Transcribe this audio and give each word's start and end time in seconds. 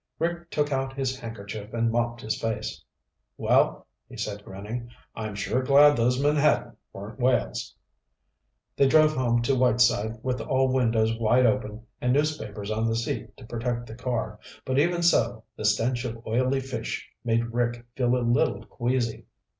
Rick 0.17 0.49
took 0.49 0.71
out 0.71 0.93
his 0.97 1.19
handkerchief 1.19 1.75
and 1.75 1.91
mopped 1.91 2.21
his 2.21 2.41
face. 2.41 2.83
"Well," 3.37 3.85
he 4.09 4.17
said, 4.17 4.43
grinning, 4.43 4.89
"I'm 5.15 5.35
sure 5.35 5.61
glad 5.61 5.95
those 5.95 6.19
menhaden 6.19 6.75
weren't 6.91 7.19
whales." 7.19 7.75
They 8.75 8.87
drove 8.87 9.13
home 9.13 9.43
to 9.43 9.53
Whiteside 9.55 10.17
with 10.23 10.41
all 10.41 10.73
windows 10.73 11.15
wide 11.19 11.45
open 11.45 11.85
and 12.01 12.13
newspapers 12.13 12.71
on 12.71 12.87
the 12.87 12.95
seat 12.95 13.37
to 13.37 13.45
protect 13.45 13.85
the 13.85 13.93
car, 13.93 14.39
but 14.65 14.79
even 14.79 15.03
so, 15.03 15.43
the 15.55 15.65
stench 15.65 16.03
of 16.03 16.25
oily 16.25 16.61
fish 16.61 17.07
made 17.23 17.53
Rick 17.53 17.85
feel 17.95 18.15
a 18.17 18.25
little 18.25 18.65
queasy. 18.65 19.27